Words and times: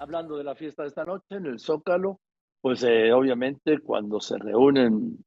hablando 0.00 0.38
de 0.38 0.44
la 0.44 0.54
fiesta 0.54 0.82
de 0.82 0.88
esta 0.88 1.04
noche 1.04 1.36
en 1.36 1.46
el 1.46 1.58
Zócalo, 1.58 2.20
pues 2.60 2.82
eh, 2.84 3.12
obviamente 3.12 3.78
cuando 3.80 4.18
se 4.18 4.38
reúnen 4.38 5.22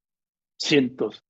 cientos, 0.57 1.23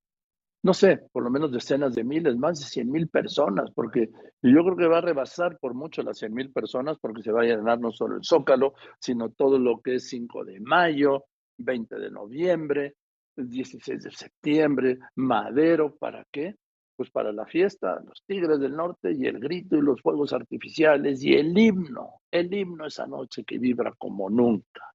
no 0.63 0.73
sé, 0.73 1.01
por 1.12 1.23
lo 1.23 1.29
menos 1.29 1.51
decenas 1.51 1.93
de 1.93 2.06
miles, 2.06 2.37
más 2.37 2.59
de 2.59 2.66
cien 2.66 2.90
mil 2.90 3.09
personas, 3.09 3.69
porque 3.75 4.09
yo 4.42 4.64
creo 4.64 4.77
que 4.77 4.87
va 4.87 5.00
a 5.00 5.01
rebasar 5.01 5.58
por 5.59 5.74
mucho 5.74 6.01
las 6.03 6.19
cien 6.19 6.33
mil 6.33 6.53
personas, 6.53 6.98
porque 7.01 7.21
se 7.21 7.33
va 7.33 7.42
a 7.42 7.45
llenar 7.45 7.82
no 7.82 7.92
solo 7.92 8.16
el 8.16 8.23
Zócalo, 8.23 8.75
sino 8.98 9.29
todo 9.32 9.60
lo 9.60 9.82
que 9.82 9.96
es 9.96 10.07
5 10.07 10.46
de 10.46 10.62
mayo, 10.62 11.25
20 11.57 11.98
de 11.98 12.12
noviembre, 12.12 12.96
16 13.36 14.04
de 14.04 14.12
septiembre, 14.12 15.00
Madero, 15.16 15.98
¿para 15.98 16.25
qué? 16.32 16.55
Pues 16.96 17.10
para 17.10 17.32
la 17.32 17.46
fiesta, 17.46 18.02
los 18.05 18.23
Tigres 18.25 18.60
del 18.60 18.75
Norte 18.75 19.12
y 19.12 19.25
el 19.25 19.39
grito 19.39 19.75
y 19.75 19.82
los 19.82 20.02
fuegos 20.02 20.32
artificiales 20.34 21.23
y 21.23 21.34
el 21.34 21.57
himno, 21.57 22.21
el 22.30 22.54
himno 22.54 22.86
esa 22.86 23.07
noche 23.07 23.43
que 23.43 23.57
vibra 23.57 23.93
como 23.98 24.30
nunca. 24.30 24.93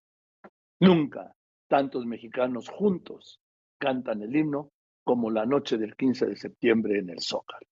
Nunca 0.81 1.35
tantos 1.69 2.07
mexicanos 2.07 2.69
juntos 2.69 3.41
cantan 3.79 4.23
el 4.23 4.35
himno 4.35 4.73
como 5.05 5.31
la 5.31 5.47
noche 5.47 5.79
del 5.79 5.95
15 5.95 6.27
de 6.27 6.37
septiembre 6.37 6.99
en 6.99 7.11
el 7.11 7.21
Zócalo. 7.21 7.67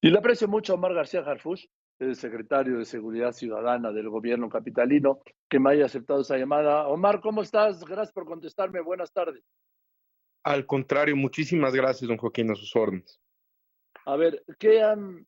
Y 0.00 0.10
le 0.10 0.18
aprecio 0.18 0.48
mucho 0.48 0.72
a 0.72 0.76
Omar 0.76 0.94
García 0.94 1.20
Harfush, 1.20 1.64
el 1.98 2.16
secretario 2.16 2.78
de 2.78 2.84
Seguridad 2.84 3.32
Ciudadana 3.32 3.92
del 3.92 4.08
gobierno 4.08 4.48
capitalino, 4.48 5.20
que 5.48 5.60
me 5.60 5.70
haya 5.70 5.86
aceptado 5.86 6.20
esa 6.20 6.36
llamada. 6.36 6.88
Omar, 6.88 7.20
¿cómo 7.20 7.42
estás? 7.42 7.84
Gracias 7.84 8.12
por 8.12 8.26
contestarme. 8.26 8.80
Buenas 8.80 9.12
tardes. 9.12 9.44
Al 10.44 10.66
contrario, 10.66 11.16
muchísimas 11.16 11.72
gracias, 11.72 12.08
don 12.08 12.16
Joaquín, 12.16 12.50
a 12.50 12.56
sus 12.56 12.74
órdenes. 12.74 13.21
A 14.04 14.16
ver, 14.16 14.44
¿qué, 14.58 14.82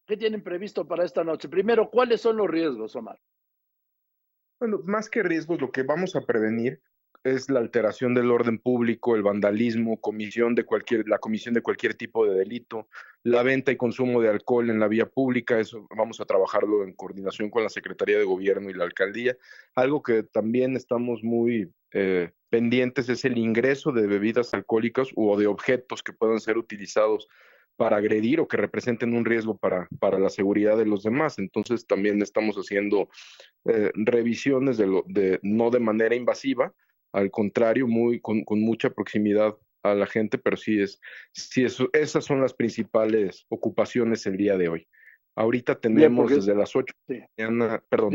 ¿qué 0.06 0.16
tienen 0.16 0.42
previsto 0.42 0.86
para 0.86 1.04
esta 1.04 1.22
noche? 1.24 1.48
Primero, 1.48 1.90
¿cuáles 1.90 2.20
son 2.20 2.36
los 2.36 2.48
riesgos, 2.48 2.96
Omar? 2.96 3.20
Bueno, 4.58 4.80
más 4.84 5.08
que 5.08 5.22
riesgos, 5.22 5.60
lo 5.60 5.70
que 5.70 5.82
vamos 5.82 6.16
a 6.16 6.22
prevenir 6.22 6.80
es 7.24 7.48
la 7.48 7.58
alteración 7.58 8.14
del 8.14 8.30
orden 8.30 8.58
público, 8.58 9.16
el 9.16 9.22
vandalismo, 9.22 9.98
comisión 10.00 10.54
de 10.54 10.64
cualquier, 10.64 11.08
la 11.08 11.18
comisión 11.18 11.54
de 11.54 11.62
cualquier 11.62 11.94
tipo 11.94 12.26
de 12.26 12.34
delito, 12.34 12.88
la 13.22 13.42
venta 13.42 13.72
y 13.72 13.76
consumo 13.76 14.20
de 14.20 14.28
alcohol 14.28 14.68
en 14.68 14.78
la 14.78 14.88
vía 14.88 15.06
pública, 15.06 15.58
eso 15.58 15.86
vamos 15.96 16.20
a 16.20 16.26
trabajarlo 16.26 16.84
en 16.84 16.92
coordinación 16.92 17.48
con 17.48 17.62
la 17.62 17.70
Secretaría 17.70 18.18
de 18.18 18.24
Gobierno 18.24 18.68
y 18.68 18.74
la 18.74 18.84
Alcaldía. 18.84 19.36
Algo 19.74 20.02
que 20.02 20.22
también 20.22 20.76
estamos 20.76 21.22
muy 21.22 21.72
eh, 21.92 22.32
pendientes 22.50 23.08
es 23.08 23.24
el 23.24 23.38
ingreso 23.38 23.90
de 23.92 24.06
bebidas 24.06 24.52
alcohólicas 24.52 25.08
o 25.16 25.38
de 25.38 25.46
objetos 25.46 26.02
que 26.02 26.12
puedan 26.12 26.40
ser 26.40 26.58
utilizados 26.58 27.26
para 27.76 27.96
agredir 27.96 28.40
o 28.40 28.48
que 28.48 28.56
representen 28.56 29.14
un 29.14 29.24
riesgo 29.24 29.56
para, 29.56 29.88
para 29.98 30.18
la 30.18 30.30
seguridad 30.30 30.76
de 30.76 30.86
los 30.86 31.02
demás. 31.02 31.38
Entonces 31.38 31.86
también 31.86 32.22
estamos 32.22 32.56
haciendo 32.56 33.08
eh, 33.64 33.90
revisiones 33.94 34.76
de, 34.76 34.86
lo, 34.86 35.04
de 35.06 35.40
no 35.42 35.70
de 35.70 35.80
manera 35.80 36.14
invasiva, 36.14 36.72
al 37.12 37.30
contrario, 37.30 37.86
muy, 37.86 38.20
con, 38.20 38.44
mucha 38.48 38.90
proximidad 38.90 39.56
a 39.82 39.94
la 39.94 40.06
gente, 40.06 40.38
pero 40.38 40.56
sí 40.56 40.80
es, 40.80 41.00
sí 41.32 41.64
eso, 41.64 41.88
esas 41.92 42.24
son 42.24 42.40
las 42.40 42.54
principales 42.54 43.46
ocupaciones 43.48 44.26
el 44.26 44.36
día 44.36 44.56
de 44.56 44.68
hoy. 44.68 44.88
Ahorita 45.36 45.74
tenemos 45.74 46.30
desde 46.30 46.54
las 46.54 46.74
8 46.74 46.94
de 47.08 47.18
la 47.18 47.28
mañana, 47.50 47.84
perdón. 47.88 48.12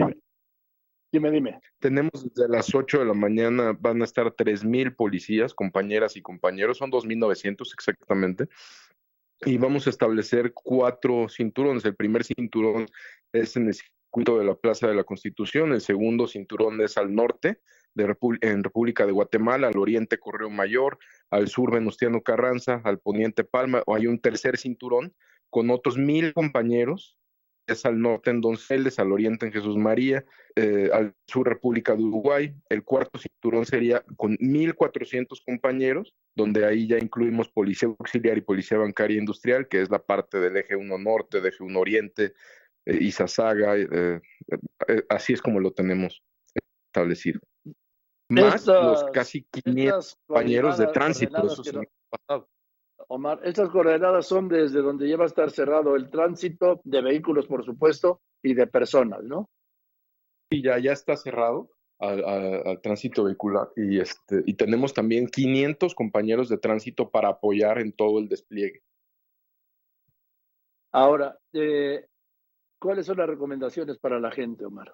Dime. 1.11 1.31
dime, 1.31 1.59
Tenemos 1.79 2.23
desde 2.23 2.47
las 2.47 2.73
8 2.73 2.99
de 2.99 3.05
la 3.05 3.13
mañana, 3.13 3.75
van 3.79 4.01
a 4.01 4.05
estar 4.05 4.27
3.000 4.27 4.95
policías, 4.95 5.53
compañeras 5.53 6.15
y 6.15 6.21
compañeros, 6.21 6.77
son 6.77 6.91
2.900 6.91 7.73
exactamente, 7.73 8.47
y 9.45 9.57
vamos 9.57 9.87
a 9.87 9.89
establecer 9.89 10.53
cuatro 10.53 11.27
cinturones. 11.29 11.85
El 11.85 11.95
primer 11.95 12.23
cinturón 12.23 12.87
es 13.31 13.55
en 13.55 13.67
el 13.67 13.73
circuito 13.73 14.37
de 14.37 14.45
la 14.45 14.55
Plaza 14.55 14.87
de 14.87 14.95
la 14.95 15.03
Constitución, 15.03 15.71
el 15.71 15.81
segundo 15.81 16.27
cinturón 16.27 16.81
es 16.81 16.97
al 16.97 17.13
norte, 17.13 17.61
en 17.95 18.63
República 18.63 19.05
de 19.05 19.11
Guatemala, 19.11 19.67
al 19.67 19.77
oriente 19.77 20.19
Correo 20.19 20.49
Mayor, 20.49 20.99
al 21.29 21.47
sur 21.47 21.73
Venustiano 21.73 22.21
Carranza, 22.21 22.81
al 22.83 22.99
poniente 22.99 23.43
Palma, 23.43 23.83
o 23.85 23.95
hay 23.95 24.07
un 24.07 24.19
tercer 24.19 24.57
cinturón 24.57 25.13
con 25.49 25.69
otros 25.69 25.97
mil 25.97 26.33
compañeros, 26.33 27.18
es 27.71 27.85
al 27.85 27.99
norte 27.99 28.29
en 28.29 28.41
Donceles, 28.41 28.99
al 28.99 29.11
oriente 29.11 29.45
en 29.45 29.51
Jesús 29.51 29.77
María, 29.77 30.25
eh, 30.55 30.89
al 30.93 31.13
sur 31.27 31.47
República 31.47 31.95
de 31.95 32.03
Uruguay, 32.03 32.53
el 32.69 32.83
cuarto 32.83 33.19
cinturón 33.19 33.65
sería 33.65 34.03
con 34.17 34.37
1.400 34.37 35.41
compañeros, 35.45 36.13
donde 36.35 36.65
ahí 36.65 36.87
ya 36.87 36.97
incluimos 36.97 37.49
policía 37.49 37.89
auxiliar 37.89 38.37
y 38.37 38.41
policía 38.41 38.77
bancaria 38.77 39.17
industrial, 39.17 39.67
que 39.67 39.81
es 39.81 39.89
la 39.89 39.99
parte 39.99 40.39
del 40.39 40.57
eje 40.57 40.75
1 40.75 40.97
norte, 40.97 41.37
del 41.37 41.53
eje 41.53 41.63
1 41.63 41.79
oriente, 41.79 42.33
eh, 42.85 42.97
Izazaga, 43.01 43.77
eh, 43.77 44.21
eh, 44.87 45.03
así 45.09 45.33
es 45.33 45.41
como 45.41 45.59
lo 45.59 45.71
tenemos 45.71 46.23
establecido. 46.87 47.39
Más 48.29 48.65
los 48.65 49.05
casi 49.11 49.43
500 49.43 50.17
compañeros 50.27 50.77
de 50.77 50.87
tránsito. 50.87 51.47
Omar, 53.11 53.39
estas 53.43 53.69
coordenadas 53.69 54.27
son 54.27 54.47
desde 54.47 54.81
donde 54.81 55.07
lleva 55.07 55.23
a 55.23 55.27
estar 55.27 55.49
cerrado 55.49 55.95
el 55.95 56.11
tránsito 56.11 56.79
de 56.83 57.01
vehículos, 57.01 57.47
por 57.47 57.65
supuesto, 57.65 58.21
y 58.43 58.53
de 58.53 58.67
personas, 58.67 59.23
¿no? 59.23 59.49
Sí, 60.51 60.61
ya, 60.61 60.77
ya 60.77 60.91
está 60.91 61.17
cerrado 61.17 61.71
al, 61.97 62.79
tránsito 62.81 63.23
vehicular 63.23 63.69
y, 63.75 63.99
este, 63.99 64.43
y 64.45 64.53
tenemos 64.53 64.93
también 64.93 65.27
500 65.27 65.95
compañeros 65.95 66.49
de 66.49 66.59
tránsito 66.59 67.09
para 67.09 67.29
apoyar 67.29 67.79
en 67.79 67.93
todo 67.93 68.19
el 68.19 68.29
despliegue. 68.29 68.83
Ahora, 70.91 71.37
eh, 71.53 72.05
¿cuáles 72.79 73.07
son 73.07 73.17
las 73.17 73.27
recomendaciones 73.27 73.97
para 73.97 74.19
la 74.19 74.29
gente, 74.29 74.65
Omar? 74.65 74.93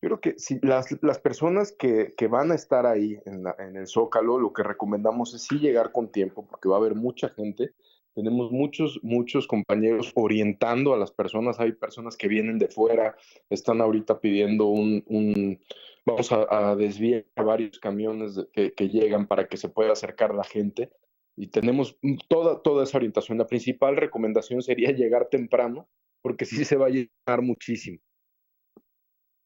Yo 0.00 0.08
creo 0.08 0.20
que 0.20 0.38
si 0.38 0.60
las, 0.62 0.96
las 1.02 1.18
personas 1.18 1.72
que, 1.72 2.14
que, 2.16 2.28
van 2.28 2.52
a 2.52 2.54
estar 2.54 2.86
ahí 2.86 3.18
en, 3.24 3.44
en, 3.58 3.76
el 3.76 3.88
Zócalo, 3.88 4.38
lo 4.38 4.52
que 4.52 4.62
recomendamos 4.62 5.34
es 5.34 5.42
sí 5.42 5.58
llegar 5.58 5.90
con 5.90 6.12
tiempo, 6.12 6.46
porque 6.46 6.68
va 6.68 6.76
a 6.76 6.78
haber 6.78 6.94
mucha 6.94 7.30
gente. 7.30 7.72
Tenemos 8.14 8.52
muchos, 8.52 9.00
muchos 9.02 9.48
compañeros 9.48 10.12
orientando 10.14 10.94
a 10.94 10.96
las 10.96 11.10
personas. 11.10 11.58
Hay 11.58 11.72
personas 11.72 12.16
que 12.16 12.28
vienen 12.28 12.58
de 12.58 12.68
fuera, 12.68 13.16
están 13.50 13.80
ahorita 13.80 14.20
pidiendo 14.20 14.66
un, 14.66 15.02
un 15.08 15.58
vamos 16.04 16.30
a, 16.32 16.70
a, 16.70 16.76
desviar 16.76 17.24
varios 17.36 17.78
camiones 17.80 18.40
que, 18.52 18.72
que, 18.74 18.88
llegan 18.88 19.26
para 19.26 19.48
que 19.48 19.56
se 19.56 19.68
pueda 19.68 19.92
acercar 19.92 20.32
la 20.32 20.44
gente. 20.44 20.90
Y 21.36 21.48
tenemos 21.48 21.98
toda, 22.28 22.62
toda 22.62 22.84
esa 22.84 22.98
orientación. 22.98 23.38
La 23.38 23.46
principal 23.46 23.96
recomendación 23.96 24.62
sería 24.62 24.90
llegar 24.92 25.28
temprano, 25.28 25.88
porque 26.22 26.44
sí 26.44 26.64
se 26.64 26.76
va 26.76 26.86
a 26.86 26.90
llenar 26.90 27.42
muchísimo. 27.42 27.98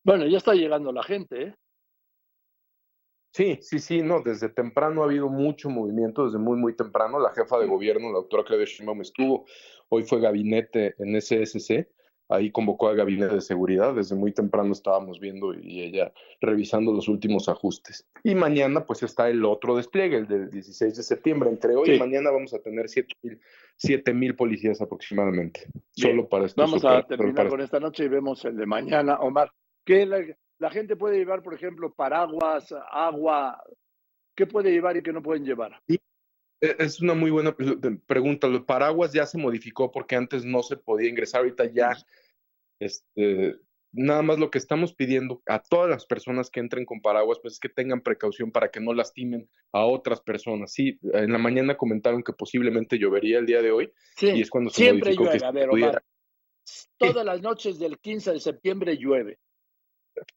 Bueno, 0.05 0.27
ya 0.27 0.39
está 0.39 0.55
llegando 0.55 0.93
la 0.93 1.03
gente, 1.03 1.43
¿eh? 1.43 1.55
Sí, 3.35 3.59
sí, 3.63 3.79
sí, 3.79 4.03
no, 4.03 4.21
desde 4.21 4.51
temprano 4.51 5.03
ha 5.03 5.07
habido 5.07 5.31
mucho 5.31 5.71
movimiento, 5.71 6.27
desde 6.27 6.39
muy, 6.39 6.59
muy 6.59 6.77
temprano. 6.77 7.19
La 7.19 7.31
jefa 7.31 7.59
de 7.59 7.67
gobierno, 7.67 8.09
la 8.09 8.19
doctora 8.19 8.45
Claudia 8.45 8.67
Sheinbaum, 8.67 9.01
estuvo, 9.01 9.47
hoy 9.89 10.03
fue 10.03 10.21
gabinete 10.21 10.95
en 10.99 11.19
SSC, 11.19 11.89
ahí 12.29 12.51
convocó 12.51 12.89
al 12.89 12.97
gabinete 12.97 13.37
de 13.37 13.41
seguridad, 13.41 13.95
desde 13.95 14.17
muy 14.17 14.33
temprano 14.33 14.73
estábamos 14.73 15.19
viendo 15.19 15.55
y 15.55 15.81
ella 15.81 16.13
revisando 16.43 16.93
los 16.93 17.09
últimos 17.09 17.49
ajustes. 17.49 18.07
Y 18.23 18.35
mañana 18.35 18.85
pues 18.85 19.03
está 19.03 19.31
el 19.31 19.43
otro 19.47 19.77
despliegue, 19.77 20.19
el 20.19 20.27
del 20.27 20.51
16 20.51 20.95
de 20.95 21.03
septiembre. 21.03 21.49
Entre 21.49 21.75
hoy 21.75 21.93
y 21.93 21.99
mañana 21.99 22.31
vamos 22.31 22.53
a 22.53 22.59
tener 22.59 22.87
7 22.89 24.13
mil 24.13 24.37
policías 24.37 24.83
aproximadamente, 24.83 25.67
solo 25.93 26.29
para 26.29 26.45
esto. 26.45 26.61
Vamos 26.61 26.85
a 26.85 27.03
terminar 27.07 27.49
con 27.49 27.63
esta 27.63 27.81
noche 27.81 28.05
y 28.05 28.09
vemos 28.09 28.45
el 28.45 28.59
de 28.59 28.67
mañana. 28.67 29.19
Omar, 29.21 29.51
que 29.85 30.07
la, 30.07 30.71
gente 30.71 30.97
puede 30.97 31.19
llevar, 31.19 31.43
por 31.43 31.55
ejemplo, 31.55 31.93
paraguas, 31.93 32.75
agua. 32.91 33.63
¿Qué 34.35 34.47
puede 34.47 34.71
llevar 34.71 34.97
y 34.97 35.03
qué 35.03 35.13
no 35.13 35.23
pueden 35.23 35.45
llevar? 35.45 35.81
E, 35.89 35.99
es 36.61 37.01
una 37.01 37.15
muy 37.15 37.31
buena 37.31 37.55
pregunta. 38.07 38.49
Los 38.49 38.63
paraguas 38.63 39.13
ya 39.13 39.27
se 39.27 39.39
modificó 39.39 39.91
porque 39.91 40.17
antes 40.17 40.45
no 40.45 40.63
se 40.63 40.77
podía 40.77 41.11
ingresar, 41.11 41.41
ahorita 41.41 41.67
ya. 41.67 41.93
Este, 42.79 43.57
nada 43.93 44.23
más 44.23 44.39
lo 44.39 44.51
que 44.51 44.59
estamos 44.59 44.95
pidiendo 44.95 45.43
a 45.47 45.63
todas 45.63 45.89
las 45.91 46.07
personas 46.07 46.51
que 46.51 46.61
entren 46.61 46.85
con 46.85 47.01
paraguas, 47.01 47.39
pues 47.41 47.55
es 47.55 47.61
que 47.61 47.69
tengan 47.69 48.01
precaución 48.01 48.51
para 48.51 48.71
que 48.71 48.81
no 48.81 48.95
lastimen 48.95 49.49
a 49.73 49.85
otras 49.85 50.21
personas. 50.21 50.73
Sí, 50.73 50.99
en 51.13 51.33
la 51.33 51.39
mañana 51.39 51.77
comentaron 51.77 52.23
que 52.23 52.33
posiblemente 52.33 52.99
llovería 52.99 53.39
el 53.39 53.47
día 53.47 53.63
de 53.63 53.71
hoy 53.71 53.93
sí, 54.17 54.31
y 54.31 54.41
es 54.41 54.51
cuando 54.51 54.71
se 54.71 54.83
siempre 54.83 55.15
llueve. 55.15 55.45
a 55.45 55.51
ver, 55.51 55.69
Omar, 55.71 56.03
todas 56.97 57.25
las 57.25 57.43
noches 57.43 57.79
del 57.79 57.99
15 57.99 58.33
de 58.33 58.41
septiembre 58.41 58.97
llueve. 58.97 59.39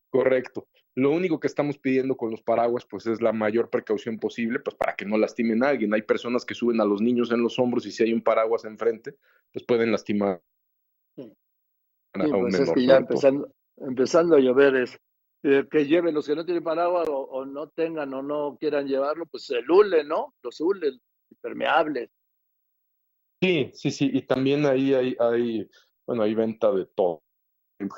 Correcto. 0.10 0.68
Lo 0.96 1.12
único 1.12 1.42
que 1.42 1.48
estamos 1.48 1.78
pidiendo 1.78 2.16
con 2.16 2.32
los 2.32 2.42
paraguas, 2.42 2.86
pues 2.86 3.06
es 3.06 3.22
la 3.22 3.34
mayor 3.34 3.70
precaución 3.70 4.18
posible, 4.18 4.60
pues 4.60 4.78
para 4.78 4.96
que 4.96 5.06
no 5.06 5.18
lastimen 5.18 5.62
a 5.64 5.70
alguien. 5.70 5.94
Hay 5.94 6.04
personas 6.04 6.46
que 6.46 6.54
suben 6.54 6.80
a 6.80 6.86
los 6.86 7.02
niños 7.02 7.32
en 7.32 7.42
los 7.42 7.60
hombros 7.60 7.86
y 7.86 7.92
si 7.92 8.04
hay 8.04 8.14
un 8.14 8.22
paraguas 8.22 8.64
enfrente, 8.64 9.18
pues 9.52 9.66
pueden 9.66 9.92
lastimar. 9.92 10.42
Sí. 11.18 11.34
Pues 12.14 12.60
es 12.60 12.72
que 12.72 12.86
ya 12.86 12.98
empezando, 12.98 13.52
empezando 13.76 14.38
a 14.38 14.40
llover 14.40 14.76
es 14.78 14.98
eh, 15.44 15.68
que 15.70 15.86
lleven 15.86 16.16
los 16.16 16.26
que 16.26 16.36
no 16.36 16.46
tienen 16.46 16.64
paraguas 16.64 17.10
o, 17.10 17.46
no 17.46 17.68
tengan 17.70 18.14
o 18.14 18.22
no 18.24 18.58
quieran 18.58 18.88
llevarlo, 18.88 19.26
pues 19.26 19.50
el 19.50 19.70
hule, 19.70 20.06
¿no? 20.06 20.34
Los 20.42 20.62
hules 20.62 20.98
impermeables. 21.30 22.10
Sí, 23.42 23.70
sí, 23.74 23.92
sí. 23.92 24.10
Y 24.14 24.22
también 24.22 24.66
ahí 24.66 24.94
hay, 24.94 25.16
hay 25.20 25.70
bueno, 26.08 26.24
hay 26.24 26.34
venta 26.36 26.72
de 26.72 26.86
todo. 26.86 27.22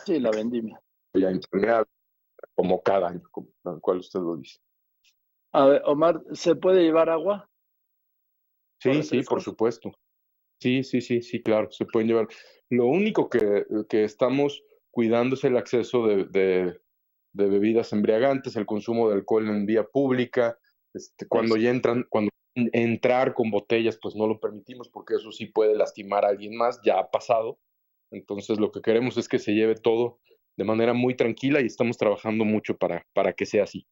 Sí, 0.03 0.19
la 0.19 0.31
vendimia 0.31 0.81
ya 1.13 1.31
impermeable, 1.31 1.89
como 2.55 2.81
cada 2.81 3.09
año, 3.09 3.23
como, 3.31 3.49
tal 3.63 3.79
cual 3.81 3.99
usted 3.99 4.19
lo 4.19 4.37
dice. 4.37 4.59
A 5.53 5.65
ver, 5.65 5.81
Omar, 5.85 6.21
¿se 6.33 6.55
puede 6.55 6.83
llevar 6.83 7.09
agua? 7.09 7.49
Sí, 8.79 9.01
sí, 9.03 9.23
por 9.23 9.41
supuesto. 9.41 9.91
Sí, 10.59 10.83
sí, 10.83 11.01
sí, 11.01 11.21
sí, 11.21 11.41
claro, 11.41 11.71
se 11.71 11.85
pueden 11.85 12.07
llevar. 12.07 12.27
Lo 12.69 12.85
único 12.85 13.29
que, 13.29 13.65
que 13.89 14.03
estamos 14.03 14.63
cuidando 14.91 15.35
es 15.35 15.43
el 15.43 15.57
acceso 15.57 16.07
de, 16.07 16.25
de, 16.25 16.79
bebidas 17.33 17.93
embriagantes, 17.93 18.55
el 18.55 18.65
consumo 18.65 19.09
de 19.09 19.15
alcohol 19.15 19.47
en 19.47 19.65
vía 19.65 19.83
pública. 19.83 20.57
Este, 20.93 21.27
cuando 21.27 21.55
ya 21.57 21.69
entran, 21.69 22.05
cuando 22.09 22.31
entrar 22.55 23.33
con 23.33 23.51
botellas, 23.51 23.99
pues 24.01 24.15
no 24.15 24.27
lo 24.27 24.39
permitimos 24.39 24.89
porque 24.89 25.15
eso 25.15 25.31
sí 25.31 25.45
puede 25.45 25.75
lastimar 25.75 26.25
a 26.25 26.29
alguien 26.29 26.55
más, 26.55 26.81
ya 26.83 26.99
ha 26.99 27.11
pasado. 27.11 27.59
Entonces 28.11 28.59
lo 28.59 28.71
que 28.71 28.81
queremos 28.81 29.17
es 29.17 29.27
que 29.27 29.39
se 29.39 29.53
lleve 29.53 29.75
todo 29.75 30.19
de 30.57 30.65
manera 30.65 30.93
muy 30.93 31.15
tranquila 31.15 31.61
y 31.61 31.67
estamos 31.67 31.97
trabajando 31.97 32.43
mucho 32.43 32.75
para, 32.75 33.05
para 33.13 33.33
que 33.33 33.45
sea 33.45 33.63
así. 33.63 33.85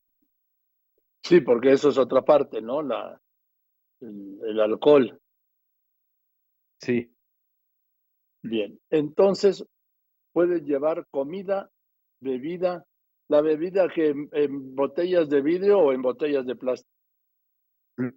Sí, 1.24 1.42
porque 1.42 1.72
eso 1.72 1.90
es 1.90 1.98
otra 1.98 2.24
parte, 2.24 2.62
¿no? 2.62 2.82
La, 2.82 3.20
el, 4.02 4.60
alcohol. 4.60 5.20
Sí. 6.82 7.12
Bien, 8.44 8.80
entonces 8.92 9.66
puedes 10.34 10.64
llevar 10.64 11.08
comida, 11.10 11.72
bebida, 12.22 12.86
la 13.28 13.42
bebida 13.42 13.88
que 13.90 14.10
en, 14.10 14.76
botellas 14.76 15.30
de 15.30 15.42
vidrio 15.42 15.80
o 15.80 15.94
en 15.94 16.02
botellas 16.02 16.46
de 16.46 16.56
plástico. 16.56 16.92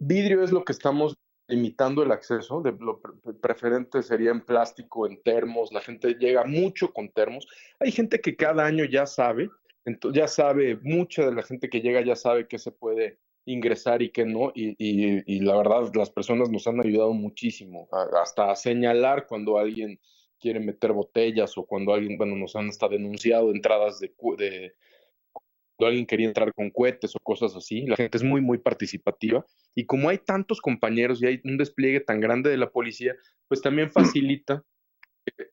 Vidrio 0.01 0.43
es 0.43 0.53
lo 0.53 0.65
que 0.65 0.73
estamos 0.73 1.17
limitando 1.49 2.03
el 2.03 2.13
acceso, 2.13 2.61
de 2.61 2.73
lo 2.79 3.01
preferente 3.41 4.03
sería 4.03 4.31
en 4.31 4.43
plástico, 4.43 5.07
en 5.07 5.21
termos, 5.23 5.73
la 5.73 5.81
gente 5.81 6.15
llega 6.15 6.45
mucho 6.45 6.93
con 6.93 7.09
termos. 7.11 7.47
Hay 7.81 7.91
gente 7.91 8.21
que 8.21 8.37
cada 8.37 8.65
año 8.65 8.85
ya 8.85 9.07
sabe 9.07 9.51
ya 10.13 10.29
sabe, 10.29 10.79
mucha 10.83 11.27
de 11.27 11.35
la 11.35 11.43
gente 11.43 11.69
que 11.69 11.81
llega 11.81 12.01
ya 12.01 12.17
sabe 12.17 12.47
que 12.47 12.59
se 12.59 12.73
puede 12.73 13.19
ingresar 13.45 14.03
y 14.03 14.11
que 14.11 14.27
no, 14.27 14.53
y, 14.55 14.77
y, 14.79 15.41
la 15.41 15.57
verdad 15.57 15.91
las 15.95 16.11
personas 16.11 16.51
nos 16.51 16.67
han 16.67 16.85
ayudado 16.85 17.15
muchísimo, 17.15 17.89
hasta 18.23 18.51
a 18.51 18.57
señalar 18.57 19.27
cuando 19.27 19.59
alguien 19.59 19.99
quiere 20.39 20.61
meter 20.61 20.93
botellas 20.93 21.57
o 21.57 21.65
cuando 21.65 21.95
alguien, 21.95 22.19
bueno, 22.19 22.37
nos 22.37 22.55
han 22.57 22.69
hasta 22.69 22.89
denunciado 22.89 23.51
entradas 23.51 24.01
de, 24.01 24.13
de 24.37 24.73
alguien 25.87 26.07
quería 26.07 26.29
entrar 26.29 26.53
con 26.55 26.71
cohetes 26.71 27.15
o 27.15 27.19
cosas 27.21 27.55
así. 27.55 27.87
La 27.87 27.97
gente 27.97 28.19
es 28.19 28.25
muy, 28.25 28.41
muy 28.41 28.59
participativa. 28.59 29.45
Y 29.75 29.87
como 29.87 30.09
hay 30.09 30.19
tantos 30.19 30.61
compañeros 30.61 31.23
y 31.23 31.27
hay 31.27 31.41
un 31.45 31.57
despliegue 31.57 32.01
tan 32.01 32.21
grande 32.21 32.51
de 32.51 32.57
la 32.57 32.71
policía, 32.71 33.15
pues 33.49 33.63
también 33.63 33.91
facilita 33.91 34.65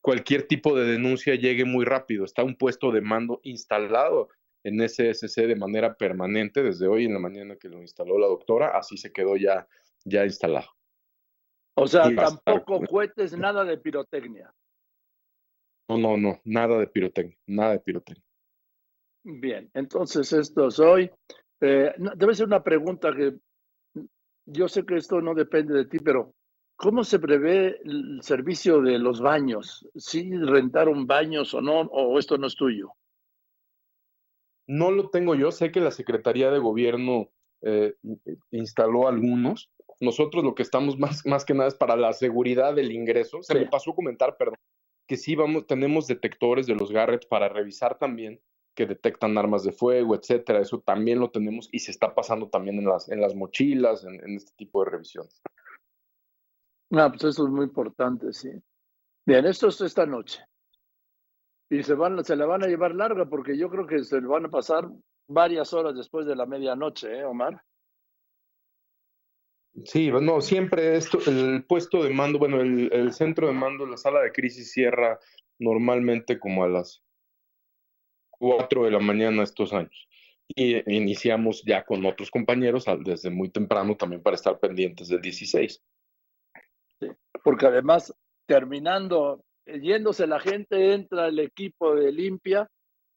cualquier 0.00 0.46
tipo 0.46 0.76
de 0.76 0.84
denuncia 0.84 1.34
llegue 1.34 1.64
muy 1.64 1.84
rápido. 1.84 2.24
Está 2.24 2.42
un 2.42 2.56
puesto 2.56 2.92
de 2.92 3.00
mando 3.00 3.40
instalado 3.42 4.28
en 4.64 4.80
SSC 4.80 5.46
de 5.46 5.56
manera 5.56 5.94
permanente 5.94 6.62
desde 6.62 6.88
hoy 6.88 7.04
en 7.04 7.12
la 7.12 7.20
mañana 7.20 7.56
que 7.56 7.68
lo 7.68 7.80
instaló 7.80 8.18
la 8.18 8.26
doctora, 8.26 8.76
así 8.76 8.96
se 8.96 9.12
quedó 9.12 9.36
ya, 9.36 9.68
ya 10.04 10.24
instalado. 10.24 10.68
O 11.78 11.86
sea, 11.86 12.12
tampoco 12.14 12.80
cohetes, 12.86 13.36
nada 13.36 13.64
de 13.64 13.76
pirotecnia. 13.78 14.52
No, 15.88 15.98
no, 15.98 16.16
no, 16.16 16.40
nada 16.44 16.78
de 16.78 16.86
pirotecnia, 16.88 17.38
nada 17.46 17.72
de 17.72 17.80
pirotecnia. 17.80 18.25
Bien, 19.28 19.68
entonces 19.74 20.32
esto 20.32 20.68
es 20.68 20.78
hoy. 20.78 21.10
Eh, 21.60 21.92
debe 22.16 22.34
ser 22.34 22.46
una 22.46 22.62
pregunta 22.62 23.12
que 23.14 23.34
yo 24.46 24.68
sé 24.68 24.86
que 24.86 24.96
esto 24.96 25.20
no 25.20 25.34
depende 25.34 25.74
de 25.74 25.86
ti, 25.86 25.98
pero 25.98 26.32
¿Cómo 26.76 27.04
se 27.04 27.18
prevé 27.18 27.80
el 27.84 28.18
servicio 28.20 28.82
de 28.82 28.98
los 28.98 29.22
baños? 29.22 29.88
¿Sí 29.94 30.30
rentaron 30.36 31.06
baños 31.06 31.54
o 31.54 31.62
no? 31.62 31.80
¿O 31.80 32.18
esto 32.18 32.36
no 32.36 32.46
es 32.46 32.54
tuyo? 32.54 32.92
No 34.66 34.90
lo 34.90 35.08
tengo 35.08 35.34
yo. 35.34 35.50
Sé 35.52 35.72
que 35.72 35.80
la 35.80 35.90
Secretaría 35.90 36.50
de 36.50 36.58
Gobierno 36.58 37.30
eh, 37.62 37.94
instaló 38.50 39.08
algunos. 39.08 39.70
Nosotros 40.00 40.44
lo 40.44 40.54
que 40.54 40.62
estamos 40.62 40.98
más, 40.98 41.24
más 41.24 41.46
que 41.46 41.54
nada 41.54 41.68
es 41.68 41.74
para 41.74 41.96
la 41.96 42.12
seguridad 42.12 42.74
del 42.74 42.92
ingreso. 42.92 43.42
Se 43.42 43.54
me 43.54 43.66
pasó 43.66 43.92
a 43.92 43.96
comentar, 43.96 44.36
perdón, 44.36 44.58
que 45.08 45.16
sí 45.16 45.34
vamos, 45.34 45.66
tenemos 45.66 46.06
detectores 46.06 46.66
de 46.66 46.74
los 46.74 46.92
Garrett 46.92 47.26
para 47.26 47.48
revisar 47.48 47.98
también 47.98 48.38
que 48.76 48.86
detectan 48.86 49.36
armas 49.38 49.64
de 49.64 49.72
fuego, 49.72 50.14
etcétera. 50.14 50.60
Eso 50.60 50.80
también 50.80 51.18
lo 51.18 51.30
tenemos 51.30 51.68
y 51.72 51.80
se 51.80 51.90
está 51.90 52.14
pasando 52.14 52.48
también 52.48 52.78
en 52.78 52.84
las, 52.84 53.08
en 53.08 53.20
las 53.20 53.34
mochilas, 53.34 54.04
en, 54.04 54.22
en 54.22 54.36
este 54.36 54.52
tipo 54.56 54.84
de 54.84 54.90
revisiones. 54.90 55.42
Ah, 56.92 57.08
pues 57.10 57.24
eso 57.24 57.46
es 57.46 57.50
muy 57.50 57.64
importante, 57.64 58.32
sí. 58.32 58.50
Bien, 59.26 59.44
esto 59.46 59.68
es 59.68 59.80
esta 59.80 60.06
noche. 60.06 60.44
Y 61.68 61.82
se, 61.82 61.94
van, 61.94 62.22
se 62.24 62.36
la 62.36 62.46
van 62.46 62.62
a 62.62 62.68
llevar 62.68 62.94
larga 62.94 63.24
porque 63.26 63.58
yo 63.58 63.68
creo 63.68 63.86
que 63.86 64.04
se 64.04 64.20
le 64.20 64.28
van 64.28 64.44
a 64.44 64.50
pasar 64.50 64.88
varias 65.28 65.72
horas 65.72 65.96
después 65.96 66.26
de 66.26 66.36
la 66.36 66.46
medianoche, 66.46 67.18
¿eh, 67.18 67.24
Omar? 67.24 67.60
Sí, 69.84 70.10
bueno, 70.10 70.40
siempre 70.40 70.96
esto, 70.96 71.18
el 71.26 71.64
puesto 71.66 72.04
de 72.04 72.10
mando, 72.10 72.38
bueno, 72.38 72.60
el, 72.60 72.90
el 72.92 73.12
centro 73.12 73.48
de 73.48 73.52
mando, 73.52 73.84
la 73.84 73.96
sala 73.96 74.20
de 74.20 74.32
crisis 74.32 74.70
cierra 74.70 75.18
normalmente 75.58 76.38
como 76.38 76.62
a 76.64 76.68
las 76.68 77.02
4 78.38 78.84
de 78.84 78.90
la 78.90 79.00
mañana 79.00 79.42
estos 79.42 79.72
años. 79.72 80.08
Y 80.48 80.76
iniciamos 80.94 81.62
ya 81.64 81.84
con 81.84 82.04
otros 82.06 82.30
compañeros 82.30 82.84
desde 83.04 83.30
muy 83.30 83.48
temprano 83.48 83.96
también 83.96 84.22
para 84.22 84.36
estar 84.36 84.58
pendientes 84.58 85.08
del 85.08 85.20
16 85.20 85.82
porque 87.46 87.66
además 87.66 88.12
terminando, 88.46 89.44
yéndose 89.66 90.26
la 90.26 90.40
gente, 90.40 90.94
entra 90.94 91.28
el 91.28 91.38
equipo 91.38 91.94
de 91.94 92.10
limpia 92.10 92.68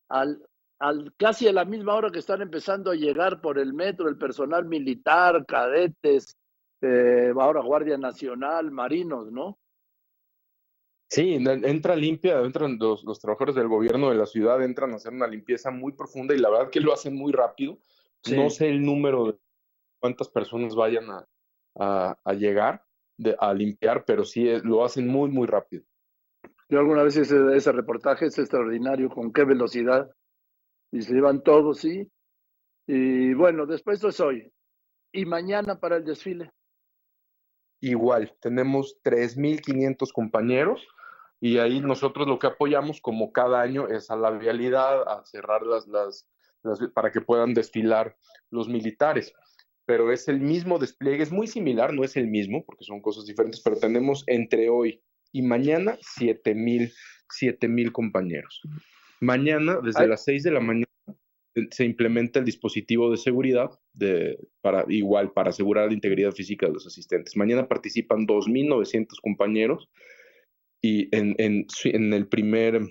al, 0.07 0.45
al 0.77 1.13
casi 1.17 1.47
a 1.47 1.51
la 1.53 1.65
misma 1.65 1.95
hora 1.95 2.11
que 2.11 2.19
están 2.19 2.43
empezando 2.43 2.91
a 2.91 2.95
llegar 2.95 3.41
por 3.41 3.57
el 3.57 3.73
metro 3.73 4.07
el 4.07 4.19
personal 4.19 4.65
militar, 4.65 5.47
cadetes, 5.47 6.37
eh, 6.81 7.33
ahora 7.39 7.61
Guardia 7.61 7.97
Nacional, 7.97 8.69
marinos, 8.69 9.31
¿no? 9.31 9.57
Sí, 11.09 11.33
entra 11.33 11.95
limpia, 11.95 12.39
entran 12.41 12.77
los, 12.77 13.03
los, 13.03 13.19
trabajadores 13.19 13.55
del 13.55 13.67
gobierno 13.67 14.11
de 14.11 14.15
la 14.15 14.27
ciudad, 14.27 14.63
entran 14.63 14.93
a 14.93 14.97
hacer 14.97 15.11
una 15.11 15.25
limpieza 15.25 15.71
muy 15.71 15.93
profunda 15.93 16.35
y 16.35 16.37
la 16.37 16.51
verdad 16.51 16.69
que 16.69 16.81
lo 16.81 16.93
hacen 16.93 17.15
muy 17.15 17.31
rápido. 17.31 17.79
No 18.31 18.49
sé 18.51 18.69
el 18.69 18.83
número 18.83 19.25
de 19.25 19.39
cuántas 19.99 20.29
personas 20.29 20.75
vayan 20.75 21.05
a, 21.09 21.25
a 22.23 22.33
llegar, 22.33 22.85
a 23.39 23.53
limpiar, 23.53 24.05
pero 24.05 24.23
sí 24.23 24.47
eh, 24.47 24.61
lo 24.63 24.83
hacen 24.83 25.07
muy, 25.07 25.29
muy 25.29 25.47
rápido. 25.47 25.83
Yo 26.69 26.79
alguna 26.79 27.01
vez 27.01 27.17
hice 27.17 27.35
ese 27.55 27.71
reportaje, 27.71 28.27
es 28.27 28.37
extraordinario, 28.37 29.09
con 29.09 29.33
qué 29.33 29.43
velocidad. 29.43 30.11
Y 30.91 31.01
se 31.01 31.13
llevan 31.13 31.41
todos, 31.41 31.79
sí. 31.79 32.07
Y 32.85 33.33
bueno, 33.33 33.65
después 33.65 34.03
es 34.03 34.19
hoy. 34.19 34.51
¿Y 35.11 35.25
mañana 35.25 35.79
para 35.79 35.97
el 35.97 36.05
desfile? 36.05 36.51
Igual, 37.81 38.35
tenemos 38.39 38.99
3.500 39.03 40.11
compañeros 40.13 40.87
y 41.41 41.57
ahí 41.57 41.79
nosotros 41.79 42.27
lo 42.27 42.39
que 42.39 42.47
apoyamos 42.47 43.01
como 43.01 43.31
cada 43.31 43.61
año 43.61 43.87
es 43.87 44.11
a 44.11 44.15
la 44.15 44.31
vialidad, 44.31 45.07
a 45.07 45.23
cerrar 45.25 45.63
las, 45.63 45.87
las 45.87 46.27
para 46.93 47.11
que 47.11 47.21
puedan 47.21 47.53
desfilar 47.53 48.17
los 48.49 48.67
militares 48.67 49.33
pero 49.89 50.11
es 50.11 50.27
el 50.27 50.39
mismo 50.39 50.77
despliegue, 50.77 51.23
es 51.23 51.31
muy 51.31 51.47
similar, 51.47 51.95
no 51.95 52.03
es 52.03 52.15
el 52.15 52.27
mismo, 52.27 52.63
porque 52.63 52.85
son 52.85 53.01
cosas 53.01 53.25
diferentes, 53.25 53.59
pero 53.59 53.75
tenemos 53.75 54.23
entre 54.27 54.69
hoy 54.69 55.01
y 55.31 55.41
mañana 55.41 55.97
7 55.99 56.53
mil 56.53 57.91
compañeros. 57.91 58.61
Mañana, 59.19 59.79
desde 59.83 60.07
las 60.07 60.23
6 60.25 60.43
de 60.43 60.51
la 60.51 60.59
mañana, 60.59 60.85
se 61.71 61.85
implementa 61.85 62.37
el 62.37 62.45
dispositivo 62.45 63.09
de 63.09 63.17
seguridad 63.17 63.71
de, 63.93 64.37
para, 64.61 64.85
igual 64.89 65.31
para 65.31 65.49
asegurar 65.49 65.87
la 65.87 65.95
integridad 65.95 66.33
física 66.33 66.67
de 66.67 66.73
los 66.73 66.85
asistentes. 66.85 67.35
Mañana 67.35 67.67
participan 67.67 68.27
2.900 68.27 69.07
compañeros 69.23 69.89
y 70.81 71.13
en, 71.15 71.35
en, 71.37 71.65
en, 71.83 72.13
el 72.13 72.27
primer 72.27 72.81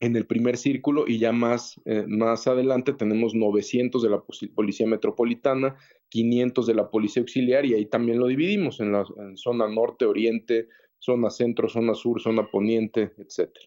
en 0.00 0.14
el 0.14 0.26
primer 0.26 0.56
círculo 0.56 1.04
y 1.08 1.18
ya 1.18 1.32
más, 1.32 1.80
eh, 1.84 2.04
más 2.06 2.46
adelante 2.46 2.92
tenemos 2.92 3.34
900 3.34 4.00
de 4.00 4.10
la 4.10 4.22
Policía 4.54 4.86
Metropolitana, 4.86 5.76
500 6.08 6.66
de 6.66 6.74
la 6.74 6.88
Policía 6.88 7.20
Auxiliar 7.20 7.66
y 7.66 7.74
ahí 7.74 7.86
también 7.86 8.20
lo 8.20 8.28
dividimos 8.28 8.78
en 8.78 8.92
la 8.92 9.04
zona 9.34 9.68
norte, 9.68 10.04
oriente, 10.04 10.68
zona 11.00 11.30
centro, 11.30 11.68
zona 11.68 11.94
sur, 11.94 12.20
zona 12.20 12.48
poniente, 12.48 13.12
etcétera. 13.18 13.66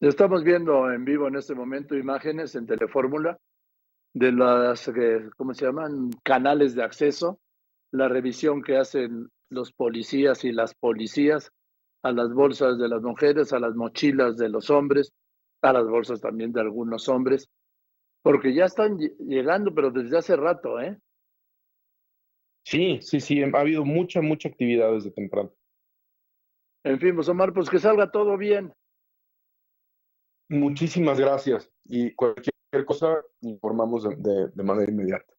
Estamos 0.00 0.44
viendo 0.44 0.92
en 0.92 1.04
vivo 1.04 1.28
en 1.28 1.36
este 1.36 1.54
momento 1.54 1.96
imágenes 1.96 2.54
en 2.54 2.66
Telefórmula 2.66 3.38
de 4.12 4.32
las, 4.32 4.88
eh, 4.88 5.30
¿cómo 5.36 5.54
se 5.54 5.66
llaman? 5.66 6.10
Canales 6.22 6.74
de 6.74 6.82
acceso, 6.82 7.38
la 7.92 8.08
revisión 8.08 8.62
que 8.62 8.76
hacen 8.76 9.28
los 9.50 9.72
policías 9.72 10.44
y 10.44 10.52
las 10.52 10.74
policías 10.74 11.52
a 12.06 12.12
las 12.12 12.32
bolsas 12.32 12.78
de 12.78 12.88
las 12.88 13.02
mujeres, 13.02 13.52
a 13.52 13.58
las 13.58 13.74
mochilas 13.74 14.36
de 14.36 14.48
los 14.48 14.70
hombres, 14.70 15.12
a 15.62 15.72
las 15.72 15.86
bolsas 15.88 16.20
también 16.20 16.52
de 16.52 16.60
algunos 16.60 17.08
hombres, 17.08 17.50
porque 18.22 18.54
ya 18.54 18.66
están 18.66 18.96
llegando, 19.18 19.74
pero 19.74 19.90
desde 19.90 20.16
hace 20.16 20.36
rato, 20.36 20.80
¿eh? 20.80 20.96
Sí, 22.64 23.00
sí, 23.02 23.20
sí, 23.20 23.42
ha 23.42 23.58
habido 23.58 23.84
mucha, 23.84 24.20
mucha 24.20 24.48
actividad 24.48 24.92
desde 24.92 25.10
temprano. 25.10 25.52
En 26.84 27.00
fin, 27.00 27.16
pues 27.16 27.28
Omar, 27.28 27.52
pues 27.52 27.68
que 27.68 27.80
salga 27.80 28.10
todo 28.12 28.36
bien. 28.36 28.72
Muchísimas 30.48 31.18
gracias 31.18 31.68
y 31.84 32.14
cualquier 32.14 32.54
cosa 32.86 33.20
informamos 33.40 34.04
de, 34.04 34.48
de, 34.54 34.62
manera 34.62 34.92
inmediata. 34.92 35.32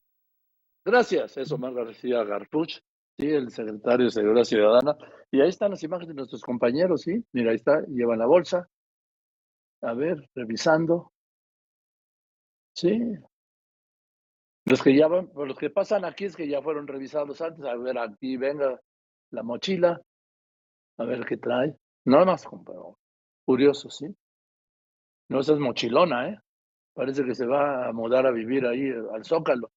Gracias, 0.83 1.37
eso 1.37 1.57
más 1.57 1.73
García 1.73 2.25
Garpuch, 2.25 2.79
sí, 3.17 3.27
el 3.29 3.51
secretario 3.51 4.05
de 4.05 4.11
Seguridad 4.11 4.43
Ciudadana. 4.43 4.97
Y 5.31 5.41
ahí 5.41 5.49
están 5.49 5.71
las 5.71 5.83
imágenes 5.83 6.09
de 6.09 6.15
nuestros 6.15 6.41
compañeros, 6.41 7.01
sí. 7.01 7.23
Mira, 7.33 7.51
ahí 7.51 7.57
está, 7.57 7.81
llevan 7.87 8.19
la 8.19 8.25
bolsa. 8.25 8.67
A 9.81 9.93
ver, 9.93 10.29
revisando. 10.35 11.11
Sí. 12.73 12.99
Los 14.65 14.83
que 14.83 14.95
ya 14.95 15.07
van, 15.07 15.29
los 15.33 15.57
que 15.57 15.69
pasan 15.69 16.05
aquí 16.05 16.25
es 16.25 16.35
que 16.35 16.47
ya 16.47 16.61
fueron 16.61 16.87
revisados 16.87 17.41
antes. 17.41 17.65
A 17.65 17.75
ver, 17.75 17.97
aquí 17.97 18.37
venga 18.37 18.79
la 19.31 19.43
mochila. 19.43 20.01
A 20.97 21.03
ver 21.05 21.25
qué 21.25 21.37
trae. 21.37 21.75
No 22.05 22.25
más, 22.25 22.47
curioso, 23.45 23.89
sí. 23.89 24.07
No, 25.29 25.39
esa 25.41 25.53
es 25.53 25.59
mochilona, 25.59 26.29
¿eh? 26.29 26.39
Parece 26.93 27.23
que 27.25 27.35
se 27.35 27.45
va 27.45 27.87
a 27.87 27.93
mudar 27.93 28.25
a 28.25 28.31
vivir 28.31 28.65
ahí 28.65 28.89
al 29.13 29.23
Zócalo. 29.23 29.71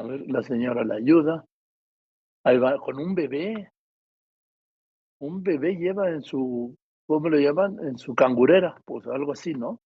A 0.00 0.02
ver, 0.02 0.22
la 0.28 0.42
señora 0.42 0.82
la 0.82 0.94
ayuda. 0.94 1.44
Ahí 2.44 2.56
va 2.56 2.78
con 2.78 2.98
un 2.98 3.14
bebé. 3.14 3.70
Un 5.18 5.42
bebé 5.42 5.74
lleva 5.74 6.08
en 6.08 6.22
su, 6.22 6.74
¿cómo 7.06 7.28
lo 7.28 7.38
llaman? 7.38 7.76
En 7.86 7.98
su 7.98 8.14
cangurera, 8.14 8.80
pues 8.86 9.06
algo 9.06 9.32
así, 9.32 9.52
¿no? 9.52 9.78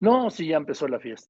No, 0.00 0.30
sí, 0.30 0.46
ya 0.46 0.58
empezó 0.58 0.86
la 0.86 1.00
fiesta. 1.00 1.28